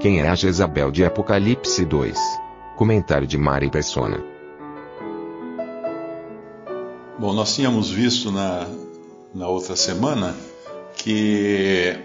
[0.00, 2.16] Quem é a Jezabel de Apocalipse 2?
[2.76, 4.22] Comentário de Mari Persona.
[7.18, 8.68] Bom, nós tínhamos visto na,
[9.34, 10.36] na outra semana
[10.94, 11.98] que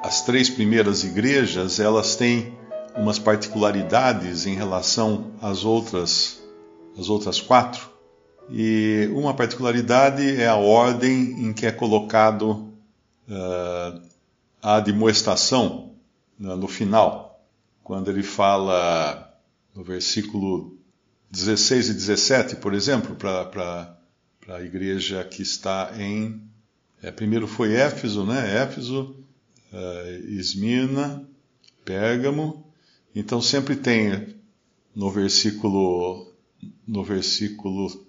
[0.00, 2.52] as três primeiras igrejas elas têm
[2.96, 6.42] umas particularidades em relação às outras,
[6.98, 7.88] às outras quatro.
[8.50, 12.72] E uma particularidade é a ordem em que é colocado
[13.28, 14.02] uh,
[14.60, 15.89] a admoestação
[16.40, 17.44] no final,
[17.84, 19.30] quando ele fala
[19.74, 20.78] no versículo
[21.30, 23.96] 16 e 17, por exemplo, para
[24.48, 26.42] a igreja que está em.
[27.02, 28.62] É, primeiro foi Éfeso, né?
[28.62, 29.16] Éfeso,
[29.72, 31.26] uh,
[31.84, 32.66] Pérgamo.
[33.14, 34.34] Então sempre tem
[34.94, 36.32] no versículo
[36.86, 38.06] no versículo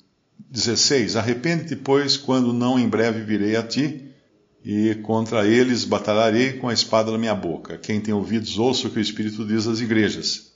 [0.49, 4.10] 16: Arrepende-te, pois, quando não em breve virei a ti,
[4.63, 7.77] e contra eles batalharei com a espada na minha boca.
[7.77, 10.51] Quem tem ouvidos, ouça o que o Espírito diz às igrejas.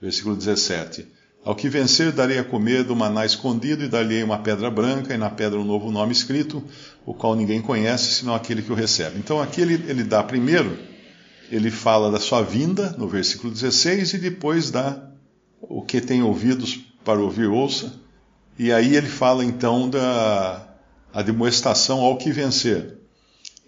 [0.00, 1.06] Versículo 17:
[1.44, 5.18] Ao que vencer, darei a comer do maná escondido, e dar-lhe uma pedra branca, e
[5.18, 6.64] na pedra um novo nome escrito,
[7.04, 9.18] o qual ninguém conhece, senão aquele que o recebe.
[9.18, 10.78] Então aqui ele, ele dá primeiro,
[11.50, 15.10] ele fala da sua vinda, no versículo 16, e depois dá
[15.60, 18.00] o que tem ouvidos para ouvir, ouça.
[18.58, 20.66] E aí ele fala então da
[21.12, 23.01] admoestação ao que vencer.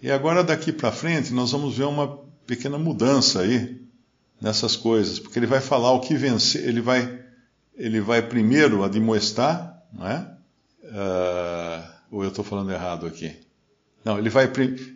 [0.01, 3.81] E agora daqui para frente nós vamos ver uma pequena mudança aí
[4.39, 7.23] nessas coisas, porque ele vai falar o que vencer, ele vai
[7.77, 10.31] ele vai primeiro admoestar, não é?
[10.83, 13.35] Uh, ou eu estou falando errado aqui?
[14.03, 14.45] Não, ele vai.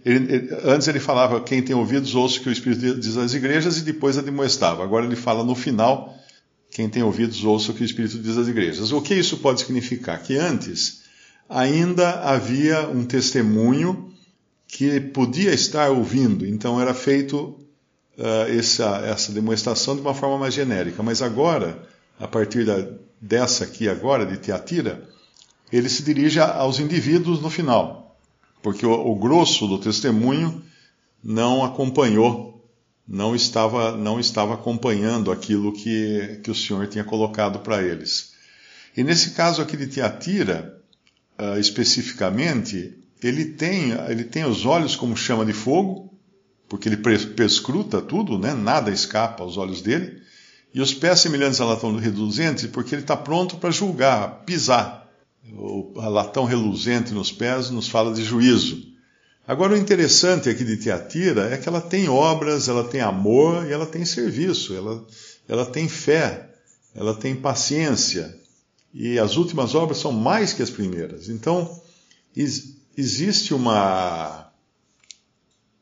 [0.05, 3.33] Ele, ele, antes ele falava quem tem ouvidos ouça o que o Espírito diz às
[3.33, 4.83] igrejas e depois admoestava.
[4.83, 6.15] Agora ele fala no final
[6.69, 8.91] quem tem ouvidos ouça o que o Espírito diz às igrejas.
[8.91, 10.21] O que isso pode significar?
[10.21, 11.01] Que antes
[11.49, 14.13] ainda havia um testemunho
[14.69, 17.59] que podia estar ouvindo, então era feito
[18.17, 21.03] uh, essa, essa demonstração de uma forma mais genérica.
[21.03, 21.85] Mas agora,
[22.19, 22.87] a partir da,
[23.19, 25.09] dessa aqui agora, de Teatira,
[25.73, 28.15] ele se dirige aos indivíduos no final,
[28.61, 30.63] porque o, o grosso do testemunho
[31.21, 32.49] não acompanhou
[33.09, 38.33] não estava, não estava acompanhando aquilo que, que o Senhor tinha colocado para eles.
[38.95, 40.79] E nesse caso aqui de Tiatira,
[41.39, 46.13] uh, especificamente, ele tem, ele tem os olhos como chama de fogo,
[46.67, 48.53] porque ele perscruta tudo, né?
[48.53, 50.21] nada escapa aos olhos dele,
[50.73, 55.09] e os pés semelhantes a latão reluzente, porque ele está pronto para julgar, pisar.
[55.51, 58.87] O latão reluzente nos pés nos fala de juízo.
[59.47, 63.73] Agora, o interessante aqui de Tiatira é que ela tem obras, ela tem amor e
[63.73, 65.03] ela tem serviço, ela,
[65.47, 66.51] ela tem fé,
[66.93, 68.37] ela tem paciência.
[68.93, 71.29] E as últimas obras são mais que as primeiras.
[71.29, 71.81] Então,
[72.35, 74.51] existe uma.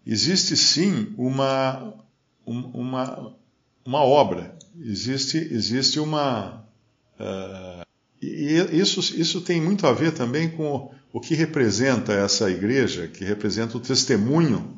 [0.06, 1.94] Existe sim uma,
[2.46, 3.36] uma,
[3.86, 6.66] uma obra, existe, existe uma.
[7.20, 7.86] Uh,
[8.22, 13.26] e isso, isso tem muito a ver também com o que representa essa igreja, que
[13.26, 14.78] representa o testemunho.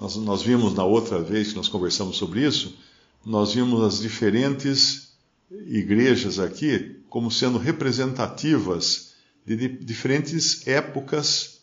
[0.00, 2.76] Nós, nós vimos na outra vez que nós conversamos sobre isso,
[3.24, 5.14] nós vimos as diferentes
[5.50, 9.13] igrejas aqui como sendo representativas
[9.44, 11.60] de, diferentes épocas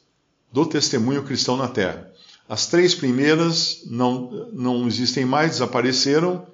[0.51, 2.11] do testemunho cristão na Terra.
[2.47, 6.45] As três primeiras não, não existem mais, desapareceram,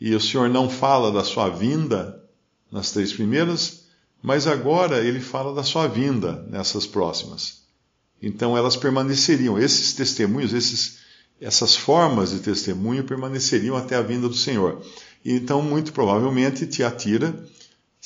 [0.00, 2.22] e o Senhor não fala da sua vinda
[2.70, 3.84] nas três primeiras.
[4.22, 7.62] Mas agora ele fala da sua vinda nessas próximas.
[8.20, 10.98] Então elas permaneceriam, esses testemunhos, esses,
[11.40, 14.82] essas formas de testemunho permaneceriam até a vinda do Senhor.
[15.24, 17.46] Então, muito provavelmente, Tiatira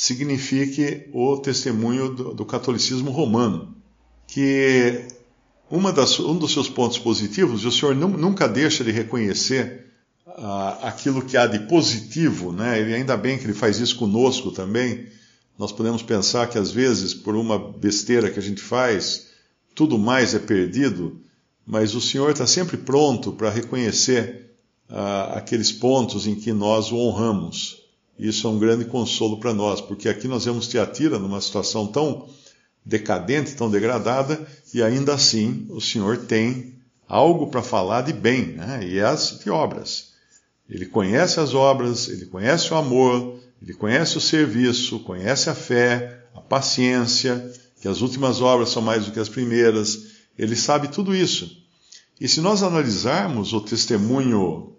[0.02, 3.74] signifique o testemunho do, do catolicismo romano,
[4.26, 5.04] que
[5.94, 9.86] das, um dos seus pontos positivos, e o Senhor nunca deixa de reconhecer
[10.26, 12.80] ah, aquilo que há de positivo, né?
[12.80, 15.06] Ele ainda bem que ele faz isso conosco também
[15.60, 19.26] nós podemos pensar que às vezes, por uma besteira que a gente faz,
[19.74, 21.20] tudo mais é perdido,
[21.66, 24.52] mas o Senhor está sempre pronto para reconhecer
[24.88, 27.79] ah, aqueles pontos em que nós o honramos.
[28.20, 32.28] Isso é um grande consolo para nós, porque aqui nós vemos Tiatira numa situação tão,
[32.84, 36.74] decadente, tão degradada, e ainda assim o Senhor tem
[37.08, 38.86] algo para falar de bem, né?
[38.86, 40.10] e as de obras.
[40.68, 46.22] Ele conhece as obras, ele conhece o amor, ele conhece o serviço, conhece a fé,
[46.34, 47.50] a paciência,
[47.80, 50.08] que as últimas obras são mais do que as primeiras.
[50.38, 51.50] Ele sabe tudo isso.
[52.20, 54.76] E se nós analisarmos o testemunho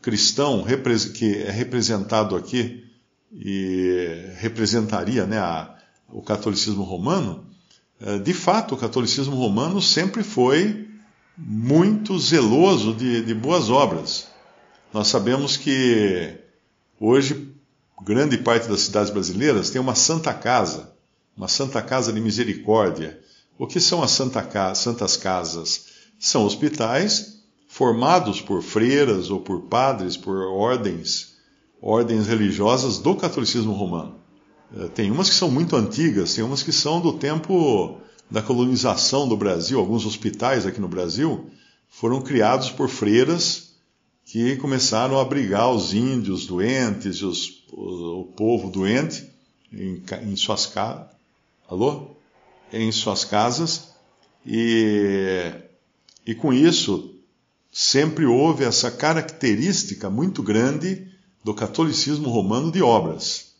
[0.00, 0.64] cristão
[1.12, 2.83] que é representado aqui
[3.34, 5.74] e representaria né, a,
[6.08, 7.44] o catolicismo romano,
[8.00, 10.88] eh, de fato, o catolicismo romano sempre foi
[11.36, 14.28] muito zeloso de, de boas obras.
[14.92, 16.38] Nós sabemos que
[17.00, 17.52] hoje
[18.02, 20.92] grande parte das cidades brasileiras tem uma santa casa,
[21.36, 23.20] uma santa casa de misericórdia.
[23.58, 25.86] O que são as santa ca santas casas?
[26.18, 31.33] São hospitais formados por freiras ou por padres, por ordens,
[31.86, 34.14] ordens religiosas do catolicismo romano.
[34.74, 37.98] Eh, tem umas que são muito antigas, tem umas que são do tempo
[38.30, 39.78] da colonização do Brasil.
[39.78, 41.50] Alguns hospitais aqui no Brasil
[41.90, 43.74] foram criados por freiras
[44.24, 49.28] que começaram a abrigar os índios doentes, os, o, o povo doente
[49.70, 51.08] em, em suas casas.
[51.68, 52.16] Alô?
[52.72, 53.90] Em suas casas.
[54.46, 55.52] E,
[56.26, 57.14] e com isso,
[57.70, 61.12] sempre houve essa característica muito grande
[61.44, 63.52] do catolicismo romano de obras.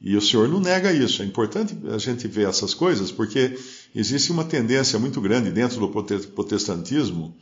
[0.00, 1.22] E o Senhor não nega isso.
[1.22, 3.58] É importante a gente ver essas coisas, porque
[3.94, 7.34] existe uma tendência muito grande dentro do protestantismo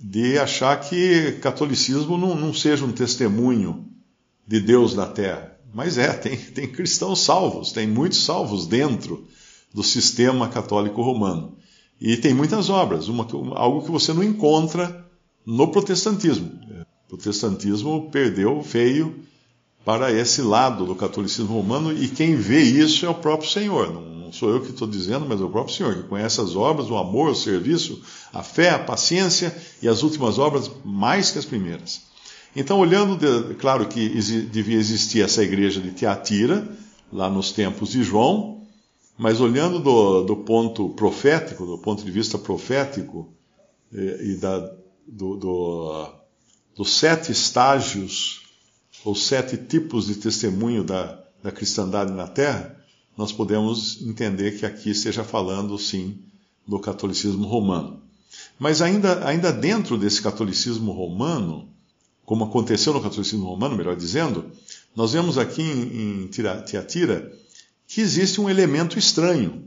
[0.00, 3.88] de achar que catolicismo não, não seja um testemunho
[4.46, 5.56] de Deus na terra.
[5.72, 9.26] Mas é, tem, tem cristãos salvos, tem muitos salvos dentro
[9.72, 11.56] do sistema católico romano.
[12.00, 15.06] E tem muitas obras, uma, algo que você não encontra
[15.44, 16.50] no protestantismo.
[17.06, 19.27] O protestantismo perdeu feio
[19.88, 23.90] para esse lado do catolicismo romano, e quem vê isso é o próprio Senhor.
[23.90, 26.90] Não sou eu que estou dizendo, mas é o próprio Senhor, que conhece as obras,
[26.90, 31.46] o amor, o serviço, a fé, a paciência e as últimas obras mais que as
[31.46, 32.02] primeiras.
[32.54, 34.10] Então, olhando, de, claro que
[34.50, 36.68] devia existir essa igreja de Teatira,
[37.10, 38.60] lá nos tempos de João,
[39.16, 43.32] mas olhando do, do ponto profético, do ponto de vista profético,
[43.90, 44.70] e, eh, e da,
[45.06, 46.08] do, do,
[46.76, 48.47] dos sete estágios
[49.04, 52.76] ou sete tipos de testemunho da, da cristandade na Terra,
[53.16, 56.18] nós podemos entender que aqui esteja falando, sim,
[56.66, 58.00] do catolicismo romano.
[58.58, 61.68] Mas ainda, ainda dentro desse catolicismo romano,
[62.24, 64.50] como aconteceu no catolicismo romano, melhor dizendo,
[64.94, 67.32] nós vemos aqui em, em Tiatira
[67.86, 69.64] que existe um elemento estranho.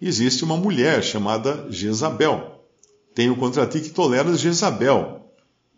[0.00, 2.66] Existe uma mulher chamada Jezabel.
[3.14, 5.21] Tenho contra ti que toleras Jezabel,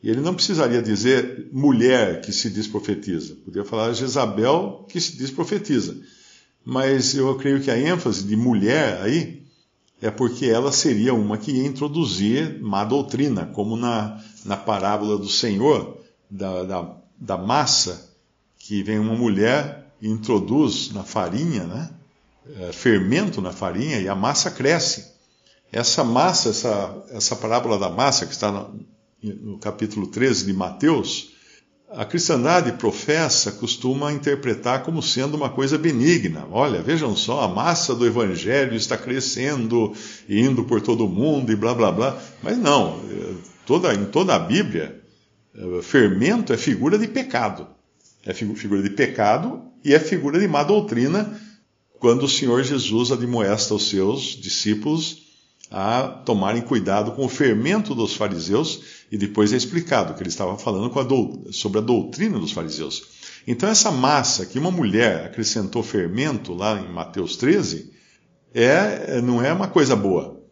[0.04, 3.36] e ele não precisaria dizer mulher que se diz profetiza.
[3.42, 5.96] Podia falar Jezabel que se diz profetiza.
[6.62, 9.42] Mas eu creio que a ênfase de mulher aí
[10.02, 15.30] é porque ela seria uma que ia introduzir má doutrina, como na, na parábola do
[15.30, 15.96] Senhor,
[16.30, 18.14] da, da, da massa,
[18.58, 21.90] que vem uma mulher e introduz na farinha, né?
[22.60, 25.14] É, fermento na farinha e a massa cresce.
[25.72, 28.68] Essa massa, essa, essa parábola da massa que está
[29.60, 31.32] capítulo 13 de Mateus,
[31.90, 36.46] a cristandade professa costuma interpretar como sendo uma coisa benigna.
[36.50, 39.92] Olha, vejam só, a massa do evangelho está crescendo,
[40.28, 42.22] indo por todo o mundo e blá blá blá.
[42.42, 43.00] Mas não,
[43.64, 45.00] toda, em toda a Bíblia,
[45.54, 47.68] eh, fermento é figura de pecado.
[48.26, 51.40] É figura de pecado e é figura de má doutrina
[52.00, 55.24] quando o Senhor Jesus admoesta os seus discípulos
[55.70, 60.58] a tomarem cuidado com o fermento dos fariseus, e depois é explicado que ele estava
[60.58, 63.00] falando a sobre a doutrina dos fariseus.
[63.46, 67.92] Então, essa massa que uma mulher acrescentou fermento lá em Mateus 13,
[68.52, 70.42] é, não é uma coisa boa.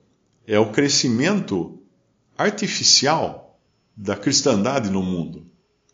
[0.47, 1.83] É o crescimento
[2.39, 3.59] artificial
[3.97, 5.45] da cristandade no mundo,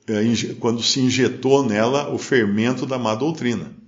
[0.06, 3.78] é, quando se injetou nela o fermento da má doutrina.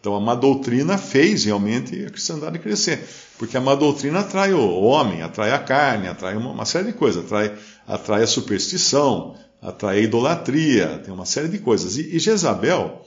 [0.00, 3.06] Então, a má doutrina fez realmente a cristandade crescer.
[3.36, 7.24] Porque a má doutrina atrai o homem, atrai a carne, atrai uma série de coisas,
[7.24, 7.54] atrai,
[7.92, 11.96] atrai a superstição, atrai a idolatria, tem uma série de coisas.
[11.96, 13.06] E, e Jezabel,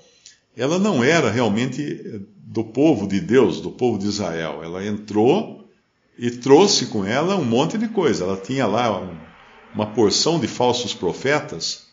[0.56, 4.62] ela não era realmente do povo de Deus, do povo de Israel.
[4.64, 5.68] Ela entrou
[6.18, 8.24] e trouxe com ela um monte de coisa.
[8.24, 9.18] Ela tinha lá um,
[9.74, 11.88] uma porção de falsos profetas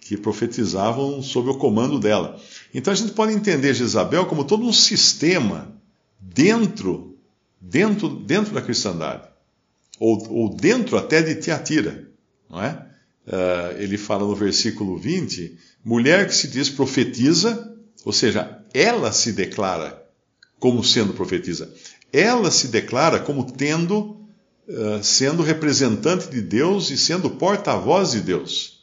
[0.00, 2.38] que profetizavam sob o comando dela.
[2.74, 5.72] Então a gente pode entender Jezabel como todo um sistema
[6.20, 7.12] dentro
[7.62, 9.28] dentro, dentro da cristandade,
[10.00, 12.11] ou, ou dentro até de Tiatira,
[12.52, 12.86] não é?
[13.26, 19.32] Uh, ele fala no versículo 20: mulher que se diz profetiza, ou seja, ela se
[19.32, 20.02] declara
[20.60, 21.72] como sendo profetisa.
[22.12, 24.20] ela se declara como tendo,
[24.68, 28.82] uh, sendo representante de Deus e sendo porta-voz de Deus.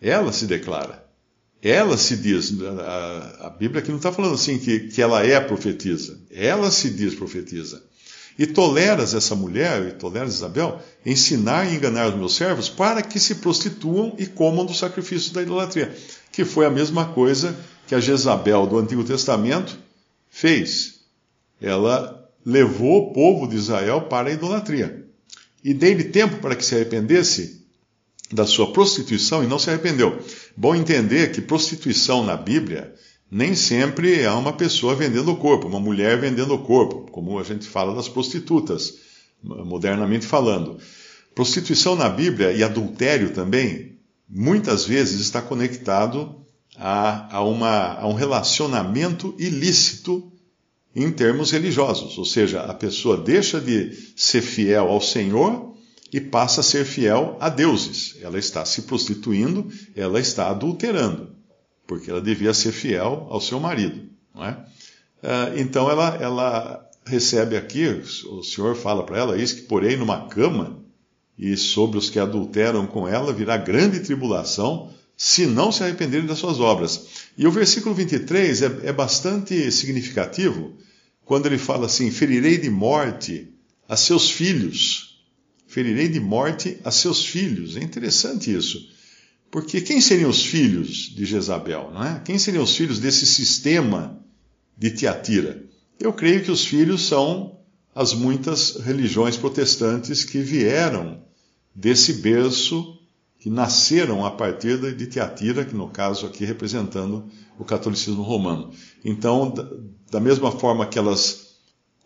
[0.00, 1.04] Ela se declara.
[1.62, 5.40] Ela se diz, a, a Bíblia aqui não está falando assim que, que ela é
[5.40, 6.20] profetisa.
[6.30, 7.82] Ela se diz profetisa.
[8.38, 13.18] E toleras essa mulher, e toleras Isabel, ensinar e enganar os meus servos para que
[13.18, 15.94] se prostituam e comam do sacrifício da idolatria.
[16.30, 19.78] Que foi a mesma coisa que a Jezabel do Antigo Testamento
[20.28, 21.00] fez.
[21.60, 25.04] Ela levou o povo de Israel para a idolatria.
[25.64, 27.64] E dei-lhe tempo para que se arrependesse
[28.30, 30.18] da sua prostituição e não se arrependeu.
[30.56, 32.94] Bom entender que prostituição na Bíblia
[33.30, 37.42] nem sempre é uma pessoa vendendo o corpo, uma mulher vendendo o corpo, como a
[37.42, 38.98] gente fala das prostitutas,
[39.42, 40.78] modernamente falando.
[41.34, 46.36] Prostituição na Bíblia e adultério também, muitas vezes está conectado
[46.76, 50.32] a, a, uma, a um relacionamento ilícito
[50.94, 55.74] em termos religiosos, ou seja, a pessoa deixa de ser fiel ao Senhor
[56.12, 58.16] e passa a ser fiel a deuses.
[58.22, 61.35] Ela está se prostituindo, ela está adulterando
[61.86, 64.02] porque ela devia ser fiel ao seu marido.
[64.34, 64.64] Não é?
[65.22, 67.86] Ah, então ela, ela recebe aqui,
[68.28, 70.82] o Senhor fala para ela: Eis que porém numa cama,
[71.38, 76.38] e sobre os que adulteram com ela virá grande tribulação, se não se arrependerem das
[76.38, 77.06] suas obras.
[77.36, 80.74] E o versículo 23 é, é bastante significativo,
[81.24, 83.48] quando ele fala assim: Ferirei de morte
[83.88, 85.20] a seus filhos.
[85.66, 87.76] Ferirei de morte a seus filhos.
[87.76, 88.95] É interessante isso.
[89.50, 91.90] Porque quem seriam os filhos de Jezabel?
[91.92, 92.20] Não é?
[92.24, 94.18] Quem seriam os filhos desse sistema
[94.76, 95.64] de Tiatira?
[95.98, 97.58] Eu creio que os filhos são
[97.94, 101.22] as muitas religiões protestantes que vieram
[101.74, 102.98] desse berço,
[103.38, 107.26] que nasceram a partir de Tiatira, que no caso aqui representando
[107.58, 108.70] o catolicismo romano.
[109.04, 109.54] Então,
[110.10, 111.56] da mesma forma que elas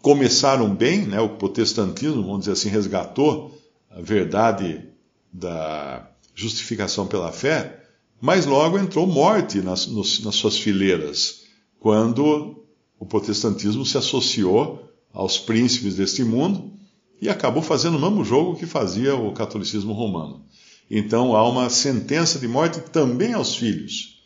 [0.03, 3.59] começaram bem, né, o protestantismo, vamos dizer assim, resgatou
[3.91, 4.89] a verdade
[5.33, 6.10] da,
[6.41, 7.85] justificação pela fé,
[8.21, 11.43] mas logo entrou morte nas, nos, nas suas fileiras,
[11.79, 12.65] quando
[12.99, 16.73] o protestantismo se associou aos príncipes deste mundo
[17.21, 20.45] e acabou fazendo o mesmo jogo que fazia o catolicismo romano.
[20.91, 24.21] Então há uma sentença de morte também aos filhos,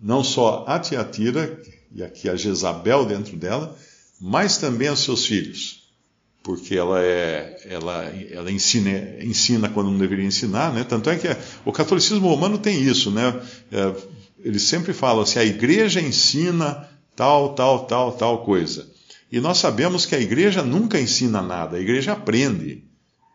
[0.00, 1.60] não só a Tiatira,
[1.92, 3.76] e aqui a Jezabel dentro dela,
[4.20, 5.85] mas também aos seus filhos
[6.46, 8.88] porque ela é ela, ela ensina,
[9.20, 10.84] ensina quando não deveria ensinar, né?
[10.84, 11.26] Tanto é que
[11.64, 13.42] o catolicismo romano tem isso, né?
[13.72, 13.92] É,
[14.44, 18.88] eles sempre falam assim, a igreja ensina tal, tal, tal, tal coisa.
[19.30, 22.84] E nós sabemos que a igreja nunca ensina nada, a igreja aprende.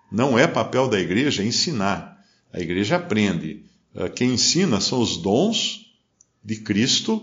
[0.09, 2.17] Não é papel da igreja ensinar,
[2.53, 3.65] a igreja aprende.
[3.93, 5.81] É, quem ensina são os dons
[6.41, 7.21] de Cristo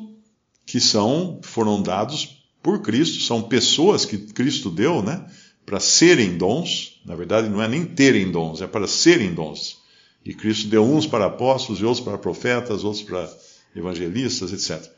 [0.67, 5.25] que são foram dados por Cristo, são pessoas que Cristo deu, né?
[5.69, 9.77] Para serem dons, na verdade não é nem terem dons, é para serem dons.
[10.25, 13.31] E Cristo deu uns para apóstolos, e outros para profetas, outros para
[13.77, 14.91] evangelistas, etc.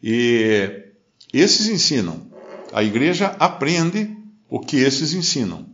[0.00, 0.84] E
[1.32, 2.30] esses ensinam.
[2.72, 4.16] A igreja aprende
[4.48, 5.66] o que esses ensinam.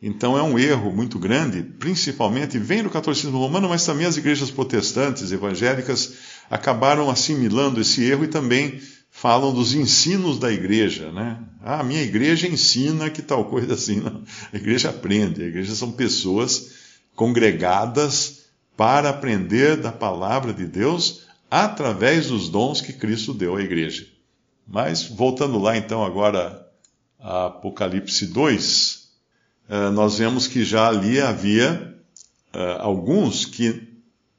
[0.00, 4.50] Então é um erro muito grande, principalmente vem do catolicismo romano, mas também as igrejas
[4.50, 6.14] protestantes, evangélicas,
[6.50, 8.80] acabaram assimilando esse erro e também
[9.14, 11.38] falam dos ensinos da igreja, né?
[11.62, 14.00] Ah, a minha igreja ensina que tal coisa assim.
[14.00, 14.24] Não.
[14.50, 16.72] A igreja aprende, a igreja são pessoas
[17.14, 24.08] congregadas para aprender da palavra de Deus através dos dons que Cristo deu à igreja.
[24.66, 26.66] Mas, voltando lá então agora
[27.20, 29.08] a Apocalipse 2,
[29.68, 31.94] eh, nós vemos que já ali havia
[32.54, 33.88] eh, alguns que,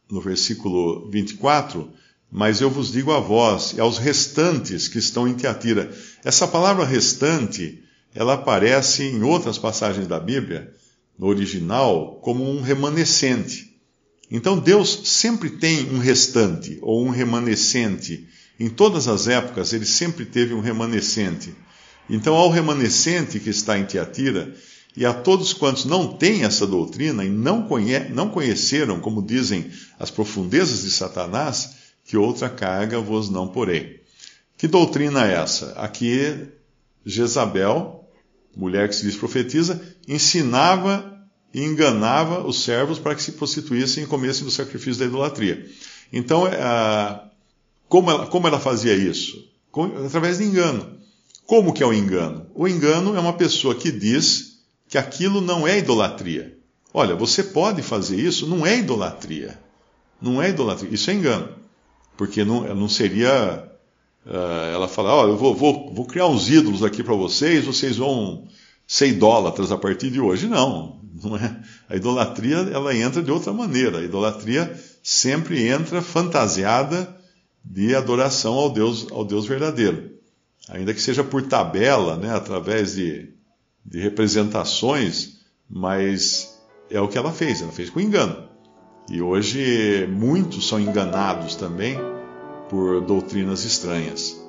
[0.09, 1.93] no versículo 24,
[2.33, 5.95] mas eu vos digo a vós e aos restantes que estão em Teatira.
[6.25, 7.83] Essa palavra restante,
[8.15, 10.73] ela aparece em outras passagens da Bíblia,
[11.17, 13.77] no original, como um remanescente.
[14.31, 18.27] Então Deus sempre tem um restante ou um remanescente.
[18.59, 21.53] Em todas as épocas ele sempre teve um remanescente.
[22.09, 24.55] Então ao remanescente que está em Teatira
[24.97, 29.69] e a todos quantos não têm essa doutrina e não, conhe não conheceram, como dizem,
[29.99, 34.01] as profundezas de Satanás, que outra carga vos não porei.
[34.57, 35.73] Que doutrina é essa?
[35.73, 36.47] Aqui,
[37.05, 38.07] Jezabel,
[38.55, 41.11] mulher que se diz profetiza, ensinava
[41.53, 45.67] e enganava os servos para que se prostituíssem e comessem do sacrifício da idolatria.
[46.11, 47.21] Então, é,
[47.87, 49.51] como ela, como ela fazia isso?
[50.05, 50.99] através de engano.
[51.47, 52.45] Como que é o engano?
[52.53, 56.55] O engano é uma pessoa que diz que aquilo não é idolatria.
[56.93, 59.59] Olha, você pode fazer isso, não é idolatria.
[60.21, 61.62] Não é idolatria, isso é engano
[62.17, 63.69] porque não, não seria.
[64.25, 67.97] Uh, ela fala: Ó, eu vou, vou, vou, criar uns ídolos aqui para vocês, vocês
[67.97, 68.47] vão
[68.87, 70.47] ser idólatras a partir de hoje.
[70.47, 71.61] Não, não é.
[71.89, 73.99] A idolatria ela entra de outra maneira.
[73.99, 77.15] A idolatria sempre entra fantasiada
[77.63, 80.11] de adoração ao Deus, ao Deus verdadeiro.
[80.69, 83.29] Ainda que seja por tabela, né, através de,
[83.85, 85.39] de representações,
[85.69, 86.57] mas
[86.89, 88.52] é o que ela fez, ela fez com engano.
[89.09, 91.97] E hoje muitos são enganados também
[92.69, 94.41] por doutrinas estranhas.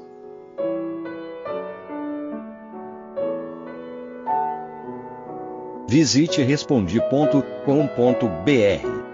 [5.88, 9.04] Visite respondi.com.br.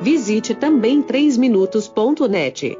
[0.00, 2.78] Visite também 3minutos.net.